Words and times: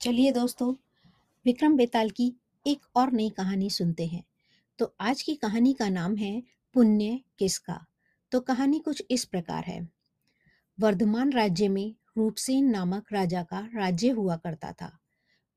चलिए 0.00 0.32
दोस्तों, 0.32 0.74
विक्रम 1.44 1.76
बेताल 1.76 2.10
की 2.10 2.34
एक 2.66 2.80
और 2.96 3.12
नई 3.12 3.30
कहानी 3.30 3.70
सुनते 3.70 4.06
हैं। 4.06 4.24
तो 4.78 4.94
आज 5.00 5.22
की 5.22 5.34
कहानी 5.34 5.72
का 5.72 5.88
नाम 5.88 6.16
है 6.16 6.42
पुण्य 6.74 7.20
किसका? 7.38 7.86
तो 8.32 8.40
कहानी 8.40 8.78
कुछ 8.78 9.02
इस 9.10 9.24
प्रकार 9.24 9.64
है। 9.64 9.88
वर्धमान 10.80 11.32
राज्य 11.32 11.68
में 11.68 11.94
रूपसेन 12.18 12.70
नामक 12.70 13.12
राजा 13.12 13.42
का 13.42 13.68
राज्य 13.74 14.10
हुआ 14.10 14.36
करता 14.36 14.72
था। 14.72 14.98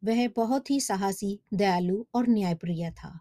वह 0.03 0.27
बहुत 0.27 0.71
ही 0.71 0.79
साहसी, 0.79 1.39
दयालु 1.53 2.05
और 2.13 2.27
न्यायप्रिय 2.27 2.91
था। 2.91 3.19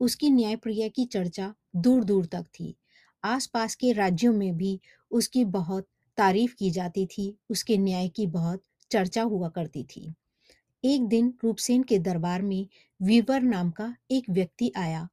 उसकी 0.00 0.30
न्यायप्रिय 0.30 0.88
की 0.88 1.04
चर्चा 1.04 1.54
दूर 1.76 2.04
दूर 2.04 2.26
तक 2.26 2.42
थी। 2.42 2.76
आसपास 3.24 3.74
के 3.74 3.92
राज्यों 3.92 4.32
में 4.32 4.56
भी 4.56 4.80
उसकी 5.10 5.44
बहुत 5.44 5.88
तारीफ़ 6.16 6.54
की 6.54 6.70
जाती 6.70 7.06
थी, 7.06 7.38
उसके 7.50 7.78
न्याय 7.78 8.08
की 8.08 8.26
बहुत 8.26 8.62
चर्चा 8.90 9.22
हुआ 9.22 9.48
करती 9.48 9.84
थी। 9.84 10.14
एक 10.84 11.06
दिन 11.08 11.32
रूपसेन 11.44 11.82
के 11.82 11.98
दरबार 11.98 12.42
में 12.42 12.66
वीरवर 13.02 13.42
नाम 13.42 13.70
का 13.70 13.94
एक 14.10 14.30
व्यक्ति 14.30 14.72
आया 14.76 15.08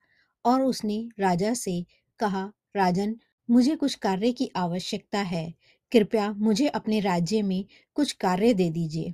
और 0.45 0.61
उसने 0.61 1.09
राजा 1.19 1.53
से 1.53 1.85
कहा, 2.19 2.51
राजन, 2.75 3.15
मुझे 3.49 3.75
कुछ 3.75 3.95
कार्य 3.95 4.31
की 4.31 4.49
आवश्यकता 4.55 5.19
है। 5.19 5.53
कृपया 5.91 6.31
मुझे 6.33 6.67
अपने 6.67 6.99
राज्य 6.99 7.41
में 7.41 7.65
कुछ 7.93 8.11
कार्य 8.11 8.53
दे 8.53 8.69
दीजिए। 8.69 9.13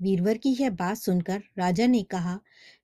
वीरवर 0.00 0.36
की 0.36 0.50
यह 0.50 0.70
बात 0.70 0.96
सुनकर 0.96 1.42
राजा 1.58 1.86
ने 1.86 2.02
कहा, 2.02 2.38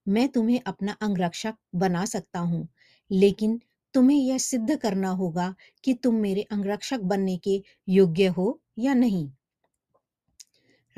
मैं 0.07 0.27
तुम्हें 0.29 0.59
अपना 0.65 0.97
अंगरक्षक 1.01 1.55
बना 1.75 2.05
सकता 2.05 2.39
हूँ, 2.39 2.67
लेकिन 3.11 3.61
तुम्हें 3.93 4.17
यह 4.17 4.37
सिद्ध 4.37 4.75
करना 4.75 5.09
होगा 5.09 5.55
कि 5.83 5.93
तुम 5.93 6.15
मेरे 6.15 6.41
अंगरक्षक 6.41 6.99
बनने 6.99 7.37
के 7.37 7.61
योग्य 7.89 8.27
हो 8.27 8.59
या 8.79 8.93
नहीं। 8.93 9.29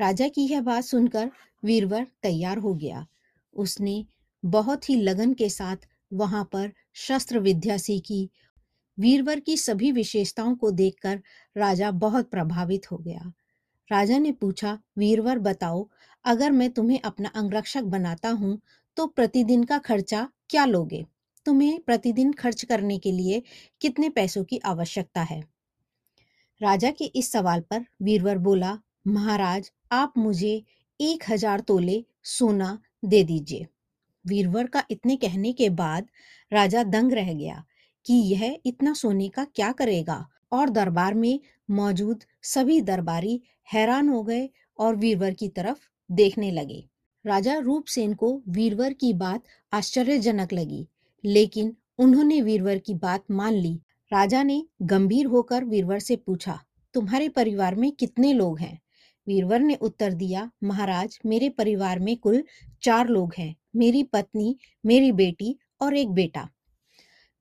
राजा 0.00 0.28
की 0.28 0.42
यह 0.42 0.60
बात 0.60 0.84
सुनकर 0.84 1.30
वीरवर 1.64 2.06
तैयार 2.22 2.58
हो 2.58 2.74
गया। 2.74 3.06
उसने 3.56 4.04
बहुत 4.44 4.88
ही 4.90 4.94
लगन 4.96 5.32
के 5.34 5.48
साथ 5.48 5.76
वहाँ 6.12 6.44
पर 6.52 6.72
शस्त्र 6.94 7.38
विद्या 7.38 7.76
सीखी। 7.76 8.28
वीरवर 8.98 9.40
की 9.40 9.56
सभी 9.56 9.92
विशेषताओं 9.92 10.54
को 10.54 10.70
देखकर 10.70 11.20
राजा 11.56 11.90
बहुत 11.90 12.30
प्रभावित 12.30 12.90
हो 12.90 12.96
गया। 12.96 13.32
राजा 13.90 14.18
ने 14.18 14.32
पूछा, 14.32 14.78
वीरवर, 14.98 15.38
बताओ, 15.38 15.88
अगर 16.24 16.50
मैं 16.50 16.70
तुम्हें 16.70 17.00
अपना 17.00 17.28
अंगरक्षक 17.28 17.82
बनाता 17.82 18.28
हूँ 18.28 18.60
तो 18.96 19.06
प्रतिदिन 19.06 19.64
का 19.64 19.78
खर्चा 19.78 20.28
क्या 20.50 20.64
लोगे? 20.64 21.04
तुम्हें 21.46 21.80
प्रतिदिन 21.80 22.32
खर्च 22.32 22.64
करने 22.64 22.98
के 22.98 23.12
लिए 23.12 23.42
कितने 23.80 24.08
पैसों 24.08 24.44
की 24.44 24.58
आवश्यकता 24.58 25.22
है? 25.22 25.40
राजा 26.60 26.90
के 26.90 27.04
इस 27.04 27.32
सवाल 27.32 27.60
पर 27.60 27.84
वीरवर 28.02 28.38
बोला, 28.38 28.78
महाराज 29.06 29.70
आप 29.90 30.12
मुझे 30.18 30.62
एक 31.00 31.24
हज़ार 31.28 31.60
तोले 31.60 32.04
सोना 32.24 32.78
दे 33.04 33.22
दीजिए। 33.24 33.66
वीरवर 34.24 34.66
का 34.66 34.82
इतने 34.90 35.16
कहने 35.16 35.52
के 35.52 35.68
बाद 35.70 36.06
राजा 36.52 36.82
दंग 36.84 37.12
रह 37.12 37.32
गया 37.34 37.62
कि 38.06 38.14
यह 38.14 38.58
इतना 38.66 38.92
सोने 38.94 39.28
का 39.28 39.44
क्या 39.46 39.70
करेगा? 39.72 40.26
और 40.52 40.70
दरबार 40.70 41.14
में 41.14 41.40
मौजूद 41.68 42.24
सभी 42.42 42.80
दरबारी 42.82 43.40
हैरान 43.68 44.08
हो 44.08 44.22
गए 44.22 44.48
और 44.78 44.96
वीरवर 44.96 45.34
की 45.34 45.48
तरफ़ 45.48 45.78
देखने 46.10 46.50
लगे। 46.50 46.84
राजा 47.24 47.56
रूपसेन 47.58 48.14
को 48.14 48.30
वीरवर 48.48 48.92
की 48.92 49.12
बात 49.14 49.42
आश्चर्यजनक 49.72 50.52
लगी, 50.52 50.86
लेकिन 51.24 51.74
उन्होंने 51.98 52.40
वीरवर 52.42 52.78
की 52.78 52.94
बात 52.96 53.24
मान 53.32 53.54
ली। 53.54 53.74
राजा 54.12 54.42
ने 54.42 54.62
गंभीर 54.84 55.26
होकर 55.26 55.64
वीरवर 55.64 55.98
से 56.00 56.16
पूछा, 56.18 56.58
तुम्हारे 56.94 57.28
परिवार 57.30 57.74
में 57.74 57.90
कितने 57.92 58.32
लोग 58.32 58.58
हैं? 58.58 58.78
वीरवर 59.26 59.60
ने 59.60 59.74
उत्तर 59.76 60.12
दिया, 60.14 60.50
महाराज, 60.64 61.18
मेरे 61.26 61.48
परिवार 61.48 61.98
में 61.98 62.16
कुल 62.16 62.42
चार 62.82 63.08
लोग 63.08 63.34
हैं, 63.38 63.54
मेरी 63.76 64.02
पत्नी, 64.02 64.56
मेरी 64.84 65.12
बेटी 65.12 65.56
और 65.80 65.96
एक 65.96 66.10
बेटा 66.10 66.48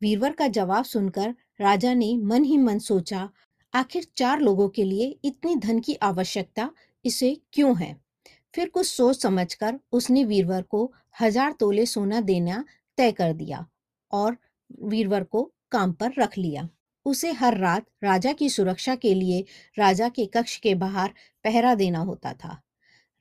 वीरवर 0.02 0.31
का 0.31 0.47
जवाब 0.50 0.84
सुनकर 0.85 1.34
राजा 1.62 1.94
ने 1.94 2.16
मन 2.18 2.44
ही 2.44 2.57
मन 2.57 2.79
सोचा, 2.79 3.29
आखिर 3.73 4.06
चार 4.18 4.39
लोगों 4.39 4.68
के 4.69 4.84
लिए 4.84 5.18
इतनी 5.25 5.56
धन 5.57 5.79
की 5.79 5.95
आवश्यकता 6.03 6.69
इसे 7.06 7.35
क्यों 7.53 7.75
है 7.78 7.95
फिर 8.53 8.69
कुछ 8.69 8.88
सोच 8.88 9.22
समझकर 9.22 9.79
उसने 9.91 10.23
वीरवर 10.23 10.62
को 10.62 10.91
हज़ार 11.22 11.51
तोले 11.51 11.85
सोना 11.85 12.22
देना 12.22 12.63
तय 12.97 13.12
कर 13.12 13.34
दिया 13.34 13.66
और 14.12 14.38
वीरवर 14.84 15.23
को 15.23 15.44
काम 15.72 15.91
पर 15.91 16.13
रख 16.19 16.38
लिया। 16.38 16.68
उसे 17.09 17.31
हर 17.31 17.58
रात 17.58 17.86
राजा 18.03 18.34
की 18.34 18.50
सुरक्षा 18.50 18.96
के 18.96 19.14
लिए 19.14 19.44
राजा 19.80 20.09
के 20.09 20.25
कक्ष 20.25 20.58
के 20.58 20.75
बाहर 20.75 21.14
पहरा 21.44 21.75
देना 21.75 22.00
होता 22.00 22.34
था। 22.34 22.59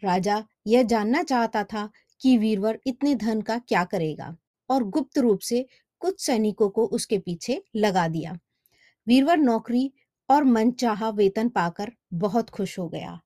राजा 0.03 0.43
यह 0.67 0.83
जानना 0.83 1.23
चाहता 1.23 1.65
था 1.65 1.89
कि 2.21 2.37
वीरवर 2.39 2.79
इतने 2.87 3.15
धन 3.15 3.41
का 3.41 3.59
क्या 3.59 3.85
करेगा 3.85 4.37
और 4.71 4.85
गुप्त 4.85 5.19
रूप 5.19 5.41
से 5.41 5.67
कुछ 6.01 6.21
सैनिकों 6.21 6.69
को 6.69 6.85
उसके 6.87 7.19
पीछे 7.19 7.63
लगा 7.77 8.09
दिया। 8.09 8.39
वीरवर 9.07 9.37
नौकरी 9.37 9.91
और 10.29 10.45
मनचाहा 10.45 11.09
वेतन 11.11 11.49
पाकर 11.49 11.93
बहुत 12.15 12.51
खुश 12.51 12.79
हो 12.79 12.89
गया। 12.89 13.19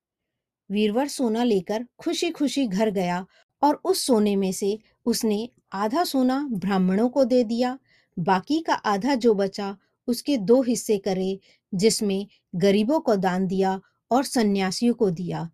वीरवर 0.71 1.09
सोना 1.09 1.45
लेकर 1.45 1.87
खुशी 1.99 2.31
खुशी 2.31 2.67
घर 2.67 2.91
गया 2.91 3.25
और 3.63 3.81
उस 3.85 4.07
सोने 4.07 4.37
में 4.37 4.53
से 4.53 4.79
उसने 5.07 5.49
आधा 5.73 6.05
सोना 6.05 6.47
ब्राह्मणों 6.53 7.09
को 7.09 7.25
दे 7.25 7.43
दिया। 7.45 7.79
बाकी 8.19 8.61
का 8.61 8.75
आधा 8.75 9.15
जो 9.15 9.35
बचा 9.35 9.77
उसके 10.07 10.37
दो 10.37 10.63
हिस्से 10.63 10.99
करे, 10.99 11.41
जिसमें 11.75 12.27
गरीबों 12.55 13.01
को 13.01 13.17
दान 13.17 13.47
दिया 13.47 13.81
और 14.11 14.25
सन्यासियों 14.25 14.95
को 14.95 15.11
दिया। 15.11 15.51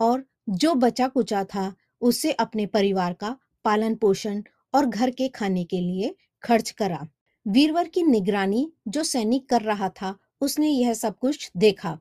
और 0.00 0.24
जो 0.48 0.74
बचा 0.74 1.08
कुचा 1.08 1.44
था 1.44 1.74
उससे 2.00 2.32
अपने 2.32 2.66
परिवार 2.66 3.12
का 3.12 3.36
पालन 3.64 3.94
पोषण 3.94 4.42
और 4.74 4.86
घर 4.86 5.10
के 5.10 5.28
खाने 5.28 5.64
के 5.64 5.80
लिए 5.80 6.14
खर्च 6.42 6.70
करा। 6.70 7.08
वीरवर 7.48 7.88
की 7.88 8.02
निगरानी 8.02 8.72
जो 8.88 9.02
सैनिक 9.02 9.48
कर 9.48 9.62
रहा 9.62 9.88
था, 9.88 10.18
उसने 10.40 10.68
यह 10.68 10.94
सब 10.94 11.18
कुछ 11.18 11.50
देखा। 11.56 11.98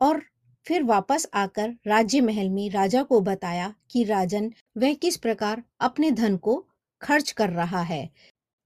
और 0.00 0.22
फिर 0.66 0.82
वापस 0.82 1.26
आकर 1.34 1.74
राज्य 1.86 2.20
महल 2.20 2.48
में 2.48 2.70
राजा 2.70 3.02
को 3.02 3.20
बताया 3.20 3.74
कि 3.90 4.04
राजन 4.04 4.52
वह 4.76 4.94
किस 4.94 5.16
प्रकार 5.16 5.62
अपने 5.80 6.10
धन 6.10 6.36
को 6.36 6.66
खर्च 7.02 7.30
कर 7.32 7.50
रहा 7.50 7.82
है। 7.82 8.10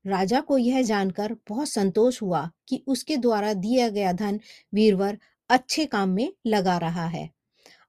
राजा 0.07 0.41
को 0.41 0.59
यह 0.59 0.83
जानकर 0.83 1.37
बहुत 1.49 1.69
संतोष 1.69 2.21
हुआ 2.23 2.51
कि 2.69 2.83
उसके 2.87 3.17
द्वारा 3.17 3.53
दिया 3.55 3.89
गया 3.89 4.13
धन 4.13 4.41
वीरवर 4.75 5.19
अच्छे 5.51 5.87
काम 5.87 6.09
में 6.09 6.33
लगा 6.47 6.77
रहा 6.79 7.07
है। 7.07 7.29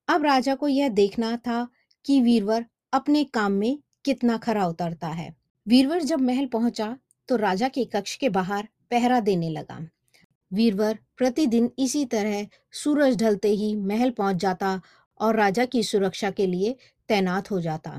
अब 0.07 0.23
राजा 0.25 0.56
को 0.56 0.67
यह 0.67 0.89
देखना 0.89 1.35
था 1.38 1.67
कि 2.06 2.22
वीरवर 2.22 2.66
अपने 2.94 3.23
काम 3.23 3.51
में 3.51 3.77
कितना 4.06 4.38
खरा 4.38 4.66
उतरता 4.67 5.07
है। 5.07 5.33
वीरवर 5.67 6.03
जब 6.03 6.22
महल 6.22 6.45
पहुँचा 6.45 6.97
तो 7.29 7.35
राजा 7.35 7.67
के 7.67 7.85
कक्ष 7.85 8.16
के 8.16 8.29
बाहर 8.29 8.67
पहरा 8.91 9.19
देने 9.19 9.50
लगा। 9.50 9.79
वीरवर 10.51 10.97
प्रतिदिन 11.17 11.69
इसी 11.79 12.06
तरह 12.06 12.47
सूरज 12.73 13.17
ढलते 13.17 13.50
ही 13.50 13.75
महल 13.75 14.09
पहुँच 14.09 14.35
जाता 14.35 14.79
और 15.19 15.35
राजा 15.35 15.66
की 15.66 15.83
सुरक्षा 15.83 16.31
के 16.31 16.47
लिए 16.47 16.75
तैनात 17.09 17.51
हो 17.51 17.61
जाता। 17.61 17.97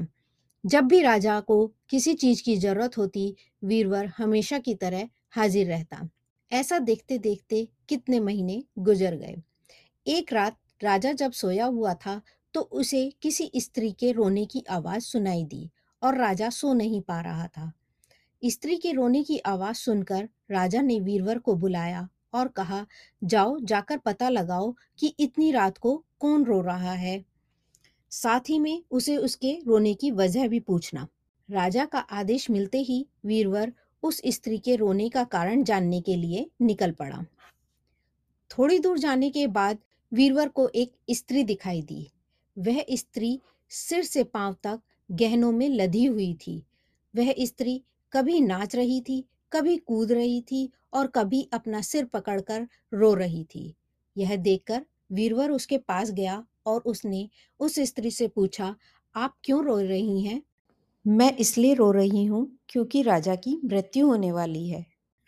जब 0.64 0.84
भी 0.84 1.00
राजा 1.02 1.38
को 1.40 1.66
किसी 1.90 2.14
चीज़ 2.14 2.42
की 2.42 2.56
ज़रूरत 2.56 2.96
होती, 2.98 3.34
वीरवर 3.64 4.06
हमेशा 4.16 4.58
की 4.58 4.74
तरह 4.74 5.08
हाजिर 5.30 5.66
रहता। 5.66 6.08
ऐसा 6.52 6.78
देखते 6.78 7.18
देखते 7.18 7.68
कितने 7.88 8.20
महीने 8.20 8.62
गुजर 8.78 9.14
गए। 9.14 9.36
एक 10.06 10.32
रात 10.32 10.56
राजा 10.82 11.12
जब 11.12 11.32
सोया 11.32 11.64
हुआ 11.66 11.94
था 11.94 12.20
तो 12.54 12.60
उसे 12.60 13.10
किसी 13.22 13.50
स्त्री 13.56 13.90
के 13.92 14.12
रोने 14.12 14.44
की 14.46 14.62
आवाज़ 14.70 15.02
सुनाई 15.02 15.44
दी 15.44 15.70
और 16.02 16.18
राजा 16.18 16.50
सो 16.50 16.72
नहीं 16.72 17.00
पा 17.02 17.20
रहा 17.20 17.46
था। 17.48 17.72
स्त्री 18.42 18.76
के 18.76 18.92
रोने 18.92 19.22
की 19.22 19.38
आवाज़ 19.38 19.76
सुनकर 19.76 20.28
राजा 20.50 20.80
ने 20.80 20.98
वीरवर 21.00 21.38
को 21.38 21.54
बुलाया 21.54 22.08
और 22.34 22.48
कहा, 22.48 22.86
जाओ, 23.24 23.58
जाकर 23.60 23.98
पता 23.98 24.28
लगाओ 24.28 24.74
कि 24.98 25.14
इतनी 25.20 25.50
रात 25.52 25.78
को 25.78 25.96
कौन 26.20 26.44
रो 26.44 26.60
रहा 26.60 26.92
है? 26.92 27.24
साथ 28.10 28.40
ही 28.48 28.58
में 28.58 28.82
उसे 28.90 29.16
उसके 29.16 29.58
रोने 29.66 29.94
की 29.94 30.10
वजह 30.10 30.48
भी 30.48 30.60
पूछना। 30.60 31.06
राजा 31.50 31.84
का 31.84 31.98
आदेश 31.98 32.50
मिलते 32.50 32.78
ही 32.78 33.06
वीरवर 33.26 33.72
उस 34.02 34.20
स्त्री 34.26 34.58
के 34.58 34.76
रोने 34.76 35.08
का 35.08 35.24
कारण 35.24 35.62
जानने 35.64 36.00
के 36.00 36.16
लिए 36.16 36.50
निकल 36.62 36.92
पड़ा। 36.92 37.24
थोड़ी 38.50 38.78
दूर 38.78 38.98
जाने 38.98 39.30
के 39.30 39.46
बाद 39.46 39.78
वीरवर 40.12 40.48
को 40.48 40.68
एक 40.68 40.92
स्त्री 41.10 41.44
दिखाई 41.44 41.82
दी। 41.82 42.06
वह 42.58 42.84
स्त्री 42.92 43.40
सिर 43.70 44.02
से 44.02 44.24
पाँव 44.24 44.56
तक 44.62 44.80
गहनों 45.12 45.52
में 45.52 45.68
लदी 45.68 46.04
हुई 46.04 46.34
थी। 46.34 46.62
वह 47.16 47.34
स्त्री 47.40 47.82
कभी 48.12 48.40
नाच 48.40 48.74
रही 48.76 49.00
थी, 49.00 49.24
कभी 49.52 49.76
कूद 49.76 50.12
रही 50.12 50.40
थी 50.42 50.70
और 50.92 51.06
कभी 51.06 51.48
अपना 51.52 51.80
सिर 51.80 52.04
पकड़कर 52.04 52.66
रो 52.94 53.14
रही 53.14 53.44
थी। 53.44 53.74
यह 54.16 54.36
देखकर 54.36 54.86
वीरवर 55.12 55.50
उसके 55.50 55.78
पास 55.78 56.10
गया 56.10 56.44
और 56.68 56.80
उसने 56.86 57.28
उस 57.60 57.78
स्त्री 57.80 58.10
से 58.10 58.28
पूछा 58.28 58.74
आप 59.14 59.34
क्यों 59.44 59.64
रो 59.64 59.78
रही 59.78 60.22
हैं? 60.22 60.42
मैं 61.04 61.36
इसलिए 61.36 61.74
रो 61.74 61.90
रही 61.92 62.24
हूँ 62.24 62.46
क्योंकि 62.68 63.02
राजा 63.02 63.34
की 63.34 63.58
मृत्यु 63.64 64.06
होने 64.06 64.32
वाली 64.32 64.68
है। 64.68 64.80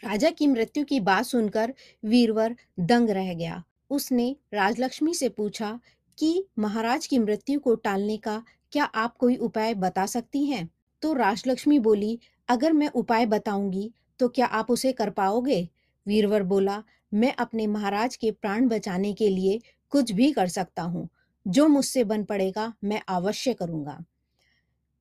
राजा 0.02 0.30
की 0.30 0.46
मृत्यु 0.46 0.84
की 0.84 1.00
बात 1.00 1.24
सुनकर 1.24 1.72
वीरवर 2.04 2.54
दंग 2.80 3.10
रह 3.10 3.32
गया। 3.34 3.62
उसने 3.90 4.34
राजलक्ष्मी 4.54 5.14
से 5.14 5.28
पूछा 5.28 5.78
कि 6.18 6.44
महाराज 6.58 7.06
की 7.06 7.18
मृत्यु 7.18 7.60
को 7.60 7.74
टालने 7.76 8.16
का 8.16 8.42
क्या 8.72 8.84
आप 8.84 9.16
कोई 9.16 9.36
उपाय 9.38 9.74
बता 9.76 10.06
सकती 10.06 10.44
हैं? 10.44 10.68
तो 11.02 11.12
राजलक्ष्मी 11.12 11.78
बोली 11.78 12.18
अगर 12.48 12.72
मैं 12.72 12.88
उपाय 12.90 13.26
बताऊँगी 13.26 13.90
तो 14.20 14.28
क्या 14.28 14.46
आप 14.46 14.70
उसे 14.70 14.92
कर 14.92 15.10
पाओगे? 15.10 15.68
वीरवर 16.06 16.42
बोला 16.42 16.82
मैं 17.12 17.32
अपने 17.34 17.66
महाराज 17.66 18.16
के 18.16 18.30
प्राण 18.32 18.68
बचाने 18.68 19.12
के 19.12 19.28
लिए 19.28 19.60
कुछ 19.92 20.12
भी 20.12 20.30
कर 20.32 20.48
सकता 20.48 20.82
हूँ। 20.82 21.08
जो 21.50 21.66
मुझसे 21.68 22.04
बन 22.04 22.24
पड़ेगा, 22.24 22.72
मैं 22.84 23.00
अवश्य 23.08 23.52
करूँगा। 23.54 23.98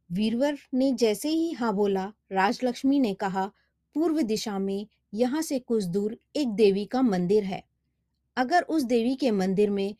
वीरवर 0.09 0.57
ने 0.73 0.91
जैसे 0.91 1.29
ही 1.29 1.51
हाँ 1.51 1.73
बोला, 1.75 2.11
राजलक्ष्मी 2.31 2.99
ने 2.99 3.13
कहा, 3.13 3.45
पूर्व 3.95 4.21
दिशा 4.21 4.57
में 4.59 4.87
यहाँ 5.13 5.41
से 5.41 5.59
कुछ 5.59 5.83
दूर 5.85 6.17
एक 6.35 6.47
देवी 6.47 6.85
का 6.85 7.01
मंदिर 7.01 7.43
है। 7.43 7.63
अगर 8.37 8.63
उस 8.63 8.83
देवी 8.83 9.15
के 9.15 9.31
मंदिर 9.31 9.69
में 9.69 9.95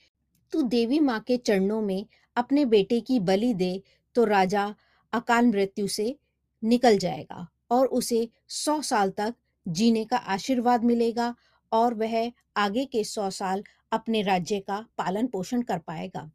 तू 0.54 0.62
देवी 0.62 1.00
माँ 1.00 1.20
के 1.20 1.38
चरणों 1.38 1.82
में 1.82 2.06
अपने 2.38 2.66
बेटे 2.66 3.00
की 3.02 3.20
बलि 3.20 3.54
दे 3.54 3.82
तो 4.16 4.24
राजा 4.26 4.74
अकाल 5.14 5.46
मृत्यु 5.46 5.88
से 5.88 6.16
निकल 6.64 6.98
जाएगा 6.98 7.48
और 7.72 7.88
उसे 7.88 8.28
सौ 8.48 8.82
साल 8.82 9.10
तक 9.10 9.36
जीने 9.66 10.06
का 10.06 10.18
आशीर्वाद 10.18 10.84
मिलेगा 10.84 11.34
और 11.72 11.94
वह 11.94 12.32
आगे 12.58 12.86
के 12.86 13.04
सौ 13.04 13.30
साल 13.30 13.64
अपने 13.92 14.22
राज्य 14.22 14.60
का 14.60 14.86
पालन 14.98 15.28
पोषण 15.28 15.62
कर 15.62 15.78
पाएगा। 15.78 16.30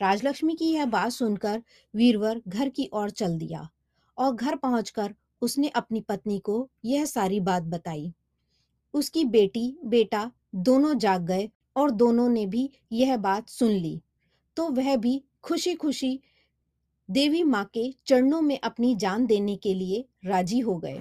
राजलक्ष्मी 0.00 0.54
की 0.54 0.64
यह 0.64 0.86
बात 0.86 1.12
सुनकर 1.12 1.62
वीरवर 1.94 2.42
घर 2.48 2.68
की 2.68 2.90
ओर 2.92 3.10
चल 3.10 3.38
दिया 3.38 3.68
और 4.18 4.34
घर 4.34 4.56
पहुंचकर 4.56 5.14
उसने 5.42 5.68
अपनी 5.68 6.00
पत्नी 6.00 6.38
को 6.38 6.70
यह 6.84 7.04
सारी 7.04 7.40
बात 7.40 7.62
बताई। 7.62 8.12
उसकी 8.94 9.24
बेटी, 9.24 9.78
बेटा 9.84 10.30
दोनों 10.54 10.98
जाग 10.98 11.26
गए 11.26 11.50
और 11.76 11.90
दोनों 11.90 12.28
ने 12.28 12.46
भी 12.46 12.70
यह 12.92 13.16
बात 13.16 13.48
सुन 13.48 13.70
ली। 13.70 14.00
तो 14.56 14.68
वह 14.68 14.96
भी 14.96 15.24
खुशी 15.42 15.74
खुशी 15.74 16.20
देवी 17.10 17.42
माँ 17.42 17.70
के 17.74 17.94
चरणों 18.06 18.40
में 18.40 18.58
अपनी 18.60 18.94
जान 18.96 19.26
देने 19.26 19.56
के 19.56 19.74
लिए 19.74 20.08
राज़ी 20.24 20.58
हो 20.58 20.78
गए। 20.78 21.00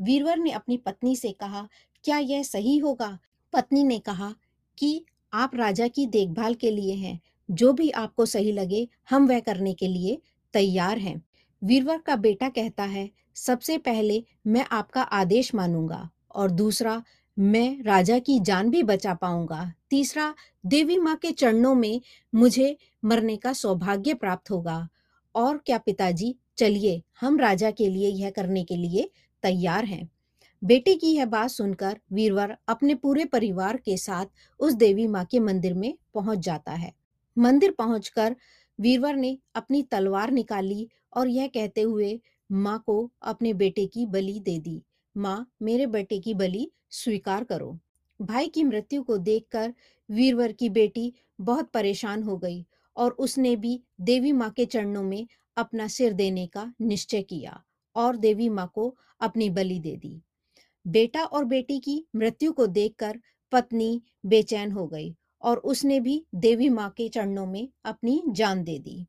वीरवर 0.00 0.38
ने 0.38 0.50
अपनी 0.50 0.76
पत्नी 0.76 1.16
से 1.16 1.32
कहा, 1.32 1.68
क्या 2.04 2.18
यह 2.18 2.42
सही 2.42 2.78
होगा? 2.78 3.18
पत्नी 3.52 3.84
ने 3.84 3.98
कहा 3.98 4.34
कि 4.78 5.04
आप 5.32 5.54
राजा 5.54 5.88
की 5.88 6.06
देखभाल 6.06 6.54
के 6.54 6.70
लिए 6.70 6.94
हैं 6.94 7.20
जो 7.48 7.72
भी 7.72 7.90
आपको 7.90 8.26
सही 8.26 8.52
लगे, 8.52 8.88
हम 9.10 9.26
वह 9.28 9.40
करने 9.40 9.72
के 9.74 9.86
लिए 9.86 10.20
तैयार 10.54 10.98
हैं। 10.98 11.20
वीरवर 11.62 11.98
का 11.98 12.16
बेटा 12.16 12.48
कहता 12.48 12.82
है, 12.82 13.10
सबसे 13.34 13.78
पहले 13.78 14.22
मैं 14.46 14.64
आपका 14.72 15.02
आदेश 15.02 15.54
मानूँगा 15.54 16.08
और 16.34 16.50
दूसरा, 16.50 17.02
मैं 17.36 17.82
राजा 17.82 18.18
की 18.18 18.38
जान 18.40 18.70
भी 18.70 18.82
बचा 18.82 19.14
पाऊँगा। 19.14 19.72
तीसरा, 19.90 20.34
देवी 20.66 20.98
माँ 20.98 21.16
के 21.16 21.30
चरणों 21.30 21.74
में 21.74 22.00
मुझे 22.34 22.76
मरने 23.04 23.36
का 23.36 23.52
सौभाग्य 23.52 24.14
प्राप्त 24.14 24.50
होगा 24.50 24.88
और 25.34 25.58
क्या 25.58 25.78
पिताजी, 25.78 26.34
चलिए 26.56 27.02
हम 27.20 27.38
राजा 27.40 27.70
के 27.70 27.88
लिए 27.88 28.08
यह 28.08 28.30
करने 28.30 28.64
के 28.64 28.76
लिए 28.76 29.10
तैयार 29.42 29.84
हैं। 29.84 30.08
बेटे 30.62 30.94
की 30.94 31.06
यह 31.06 31.26
बात 31.26 31.50
सुनकर 31.50 31.98
वीरवर 32.12 32.56
अपने 32.68 32.94
पूरे 32.94 33.24
परिवार 33.24 33.76
के 33.76 33.96
साथ 33.96 34.26
उस 34.60 34.74
देवी 34.74 35.06
माँ 35.06 35.24
के 35.24 35.40
मंदिर 35.40 35.74
में 35.74 35.94
पहुँच 36.14 36.38
जाता 36.38 36.72
है। 36.72 36.92
मंदिर 37.36 37.70
पहुंचकर 37.70 38.36
वीरवर 38.78 39.16
ने 39.16 39.38
अपनी 39.54 39.82
तलवार 39.82 40.30
निकाली 40.30 40.88
और 41.16 41.28
यह 41.28 41.46
कहते 41.46 41.80
हुए, 41.80 42.20
माँ 42.52 42.82
को 42.86 43.10
अपने 43.22 43.52
बेटे 43.52 43.86
की 43.86 44.06
बलि 44.06 44.38
दे 44.40 44.58
दी। 44.58 44.82
माँ, 45.16 45.46
मेरे 45.62 45.86
बेटे 45.86 46.18
की 46.18 46.34
बलि 46.34 46.70
स्वीकार 46.90 47.44
करो। 47.44 47.78
भाई 48.20 48.48
की 48.48 48.64
मृत्यु 48.64 49.02
को 49.02 49.18
देखकर 49.18 49.72
वीरवर 50.08 50.52
की 50.52 50.68
बेटी 50.68 51.12
बहुत 51.40 51.70
परेशान 51.70 52.22
हो 52.22 52.36
गई 52.36 52.64
और 52.96 53.10
उसने 53.10 53.56
भी 53.56 53.80
देवी 54.00 54.32
माँ 54.32 54.50
के 54.50 54.64
चरणों 54.64 55.02
में 55.02 55.26
अपना 55.56 55.86
सिर 55.88 56.12
देने 56.12 56.46
का 56.46 56.72
निश्चय 56.80 57.22
किया 57.22 57.62
और 57.96 58.16
देवी 58.16 58.48
माँ 58.48 58.70
को 58.74 58.96
अपनी 59.20 59.50
बलि 59.50 59.78
दे 59.78 59.96
दी। 59.96 60.20
बेटा 60.86 61.24
और 61.24 61.44
बेटी 61.44 61.78
की 61.78 62.04
मृत्यु 62.16 62.52
को 62.52 62.66
देखकर 62.66 63.18
पत्नी 63.52 64.02
बेचैन 64.26 64.72
हो 64.72 64.86
गई 64.86 65.14
और 65.44 65.58
उसने 65.58 65.98
भी 66.00 66.24
देवी 66.36 66.68
माँ 66.70 66.88
के 66.90 67.08
चरणों 67.08 67.46
में 67.46 67.68
अपनी 67.84 68.22
जान 68.28 68.62
दे 68.64 68.78
दी। 68.78 69.06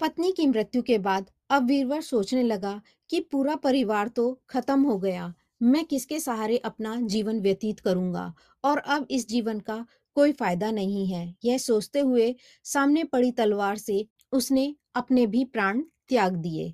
पत्नी 0.00 0.32
की 0.32 0.46
मृत्यु 0.46 0.82
के 0.82 0.98
बाद 1.00 1.30
अब 1.50 1.66
वीरवर 1.66 2.00
सोचने 2.02 2.42
लगा 2.42 2.80
कि 3.10 3.20
पूरा 3.22 3.54
परिवार 3.56 4.08
तो 4.08 4.30
खत्म 4.50 4.82
हो 4.82 4.98
गया, 4.98 5.32
मैं 5.62 5.84
किसके 5.84 6.18
सहारे 6.20 6.56
अपना 6.58 6.94
जीवन 7.02 7.40
व्यतीत 7.40 7.80
करूँगा? 7.80 8.32
और 8.64 8.78
अब 8.78 9.06
इस 9.10 9.28
जीवन 9.28 9.60
का 9.60 9.84
कोई 10.16 10.32
फ़ायदा 10.32 10.70
नहीं 10.70 11.06
है। 11.06 11.34
यह 11.44 11.58
सोचते 11.58 12.00
हुए 12.00 12.34
सामने 12.64 13.04
पड़ी 13.04 13.30
तलवार 13.32 13.76
से 13.78 14.06
उसने 14.32 14.74
अपने 14.94 15.26
भी 15.26 15.44
प्राण 15.46 15.82
त्याग 16.08 16.36
दिए। 16.36 16.72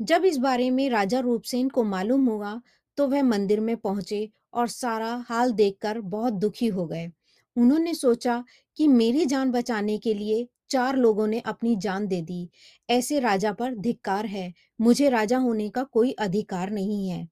जब 0.00 0.24
इस 0.24 0.36
बारे 0.38 0.70
में 0.70 0.88
राजा 0.90 1.20
रूपसेन 1.20 1.68
को 1.68 1.84
मालूम 1.84 2.26
हुआ 2.26 2.60
तो 2.98 3.06
वह 3.08 3.22
मंदिर 3.24 3.60
में 3.60 3.76
पहुँचे 3.76 4.28
और 4.54 4.68
सारा 4.68 5.14
हाल 5.28 5.52
देखकर 5.52 6.00
बहुत 6.00 6.32
दुखी 6.34 6.66
हो 6.68 6.86
गए। 6.86 7.10
उन्होंने 7.56 7.94
सोचा 7.94 8.44
कि 8.76 8.88
मेरी 8.88 9.26
जान 9.26 9.50
बचाने 9.50 9.98
के 9.98 10.14
लिए 10.14 10.48
चार 10.70 10.96
लोगों 10.96 11.26
ने 11.26 11.40
अपनी 11.40 11.76
जान 11.76 12.06
दे 12.06 12.22
दी। 12.22 12.48
ऐसे 12.90 13.20
राजा 13.20 13.52
पर 13.52 13.74
धिक्कार 13.74 14.26
है। 14.26 14.52
मुझे 14.80 15.08
राजा 15.08 15.38
होने 15.38 15.68
का 15.68 15.82
कोई 15.82 16.12
अधिकार 16.12 16.70
नहीं 16.70 17.08
है। 17.08 17.28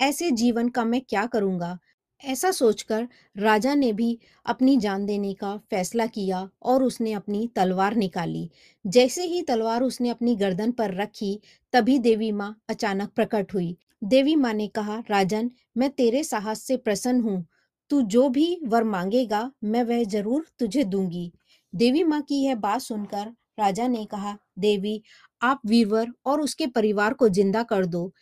ऐसे 0.00 0.30
जीवन 0.30 0.68
का 0.68 0.84
मैं 0.84 1.00
क्या 1.00 1.26
करूँगा? 1.26 1.78
ऐसा 2.24 2.50
सोचकर 2.50 3.08
राजा 3.36 3.74
ने 3.74 3.92
भी 3.92 4.18
अपनी 4.46 4.76
जान 4.76 5.06
देने 5.06 5.34
का 5.34 5.56
फैसला 5.56 6.06
किया 6.06 6.50
और 6.62 6.82
उसने 6.82 7.12
अपनी 7.12 7.50
तलवार 7.56 7.94
निकाली। 7.96 8.50
जैसे 8.86 9.24
ही 9.24 9.42
तलवार 9.42 9.82
उसने 9.82 10.08
अपनी 10.08 10.36
गर्दन 10.36 10.72
पर 10.72 10.94
रखी, 10.94 11.40
तभी 11.72 11.98
देवी 11.98 12.32
माँ 12.32 12.60
अचानक 12.68 13.08
प्रकट 13.08 13.54
हुई। 13.54 13.76
देवी 14.04 14.36
माँ 14.36 14.52
ने 14.52 14.68
कहा, 14.68 15.02
राजन, 15.10 15.50
मैं 15.76 15.90
तेरे 15.90 16.24
साहस 16.24 16.62
से 16.62 16.76
प्रसन्न 16.76 17.20
हूँ। 17.20 17.46
तू 17.90 18.02
जो 18.02 18.28
भी 18.28 18.60
वर 18.64 18.84
मांगेगा, 18.84 19.50
मैं 19.64 19.82
वह 19.84 20.04
ज़रूर 20.04 20.46
तुझे 20.58 20.84
दूँगी। 20.84 21.32
देवी 21.74 22.02
माँ 22.02 22.22
की 22.22 22.42
यह 22.44 22.54
बात 22.54 22.80
सुनकर 22.80 23.26
राजा 23.60 23.86
ने 23.88 24.04
कहा, 24.04 24.36
देवी, 24.58 25.02
आप 25.42 25.60
वीरवर 25.66 26.08
और 26.26 26.40
उसके 26.40 26.66
परिवार 26.66 27.12
को 27.12 27.28
ज़िंदा 27.28 27.62
कर 27.62 27.86
दो। 27.86 28.12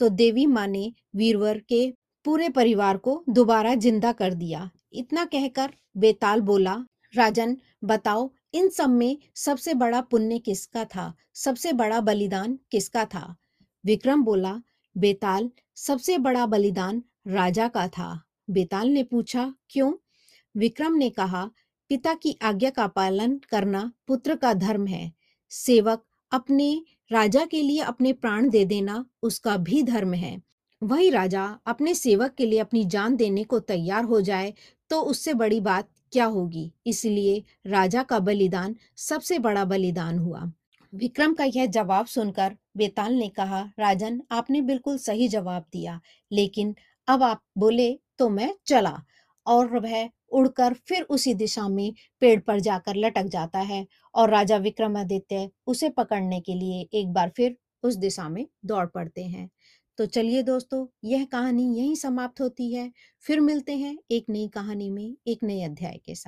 तो 0.00 0.08
देवी 0.08 0.46
माँ 0.46 0.66
ने 0.66 0.92
वीरवर 1.16 1.58
के 1.58 1.90
पूरे 2.24 2.48
परिवार 2.48 2.96
को 2.96 3.24
दोबारा 3.28 3.74
ज़िंदा 3.74 4.12
कर 4.12 4.34
दिया। 4.34 4.70
इतना 4.92 5.24
कहकर 5.24 5.70
बेताल 5.96 6.40
बोला, 6.40 6.84
राजन, 7.14 7.56
बताओ, 7.84 8.30
इन 8.54 8.68
सब 8.68 8.88
में 8.88 9.18
सबसे 9.34 9.74
बड़ा 9.74 10.00
पुण्य 10.00 10.38
किसका 10.38 10.84
था? 10.84 11.14
सबसे 11.34 11.72
बड़ा 11.72 12.00
बलिदान 12.00 12.58
किसका 12.70 13.04
था? 13.04 13.36
विक्रम 13.84 14.22
बोला, 14.22 14.60
बेताल, 14.96 15.50
सबसे 15.76 16.18
बड़ा 16.18 16.46
बलिदान 16.46 17.02
राजा 17.28 17.68
का 17.68 17.88
था। 17.88 18.22
बेताल 18.48 18.88
ने 18.88 19.02
पूछा, 19.02 19.52
क्यों? 19.70 19.92
विक्रम 20.54 20.94
ने 20.94 21.10
कहा, 21.10 21.50
पिता 21.90 22.14
की 22.14 22.36
आज्ञा 22.42 22.70
का 22.70 22.86
पालन 22.86 23.38
करना 23.50 23.90
पुत्र 24.06 24.36
का 24.36 24.52
धर्म 24.54 24.86
है। 24.86 25.12
सेवक 25.50 26.04
अपने 26.32 26.84
राजा 27.10 27.44
के 27.44 27.62
लिए 27.62 27.80
अपने 27.80 28.12
प्राण 28.12 28.48
दे 28.48 28.64
देना 28.64 29.04
उसका 29.22 29.56
भी 29.56 29.82
धर्म 29.82 30.14
है। 30.14 30.40
वही 30.82 31.10
राजा 31.10 31.44
अपने 31.66 31.94
सेवक 31.94 32.34
के 32.34 32.46
लिए 32.46 32.58
अपनी 32.58 32.84
जान 32.84 33.16
देने 33.16 33.44
को 33.44 33.58
तैयार 33.60 34.04
हो 34.04 34.20
जाए 34.20 34.52
तो 34.90 35.00
उससे 35.00 35.34
बड़ी 35.34 35.60
बात 35.60 35.88
क्या 36.12 36.24
होगी? 36.24 36.72
इसलिए 36.86 37.42
राजा 37.66 38.02
का 38.02 38.18
बलिदान, 38.18 38.76
सबसे 38.96 39.38
बड़ा 39.38 39.64
बलिदान 39.64 40.18
हुआ। 40.18 40.50
विक्रम 40.92 41.34
का 41.34 41.44
यह 41.44 41.66
जवाब 41.66 42.06
सुनकर 42.06 42.56
बेताल 42.76 43.12
ने 43.12 43.28
कहा, 43.28 43.60
राजन, 43.78 44.20
आपने 44.30 44.60
बिल्कुल 44.62 44.98
सही 44.98 45.28
जवाब 45.28 45.64
दिया, 45.72 46.00
लेकिन 46.32 46.74
अब 47.08 47.22
आप 47.22 47.42
बोले 47.58 47.98
तो 48.18 48.28
मैं 48.28 48.54
चला 48.66 49.02
और 49.46 49.78
वह 49.78 50.10
उड़कर 50.30 50.74
फिर 50.74 51.02
उसी 51.02 51.34
दिशा 51.34 51.68
में 51.68 51.92
पेड़ 52.20 52.40
पर 52.40 52.60
जाकर 52.60 52.96
लटक 52.96 53.22
जाता 53.22 53.58
है 53.58 53.86
और 54.14 54.30
राजा 54.30 54.56
विक्रमादित्य 54.56 55.50
उसे 55.66 55.88
पकड़ने 55.88 56.40
के 56.40 56.54
लिए 56.54 56.88
एक 56.94 57.12
बार 57.12 57.30
फिर 57.36 57.56
उस 57.82 57.96
दिशा 57.96 58.28
में 58.28 58.46
दौड़ 58.64 58.86
पड़ते 58.86 59.24
हैं। 59.24 59.50
तो 59.98 60.06
चलिए 60.06 60.42
दोस्तों, 60.42 60.86
यह 61.04 61.24
कहानी 61.24 61.78
यहीं 61.78 61.94
समाप्त 61.94 62.40
होती 62.40 62.74
है। 62.74 62.92
फिर 63.20 63.40
मिलते 63.40 63.76
हैं 63.76 63.98
एक 64.10 64.24
नई 64.30 64.48
कहानी 64.48 64.90
में, 64.90 65.16
एक 65.26 65.38
नए 65.44 65.62
अध्याय 65.62 65.98
के 66.06 66.14
साथ। 66.14 66.24